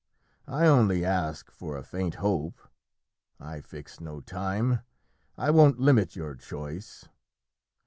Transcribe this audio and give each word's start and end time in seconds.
I 0.47 0.65
only 0.65 1.05
ask 1.05 1.51
for 1.51 1.77
a 1.77 1.83
faint 1.83 2.15
hope. 2.15 2.59
I 3.39 3.61
fix 3.61 3.99
no 3.99 4.19
time. 4.19 4.79
I 5.37 5.51
won't 5.51 5.77
limit 5.79 6.15
your 6.15 6.33
choice. 6.33 7.07